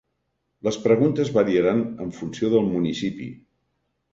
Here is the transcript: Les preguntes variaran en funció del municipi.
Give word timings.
Les 0.67 0.77
preguntes 0.85 1.29
variaran 1.35 1.83
en 2.07 2.15
funció 2.21 2.51
del 2.55 2.67
municipi. 2.73 3.29